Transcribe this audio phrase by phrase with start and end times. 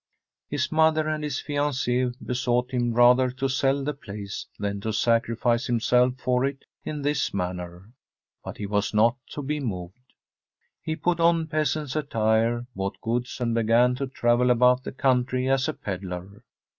[0.49, 5.67] His mother and his fiancee besought him rather to sell the place than to sacrifice
[5.67, 7.91] himself From a SWEDISH HOMESTEAD for it in this manner,
[8.43, 10.13] but he was not to be moved.
[10.81, 15.67] He put on peasant's attire, bought goods, and began to travel about the country as
[15.67, 16.43] a pedlar.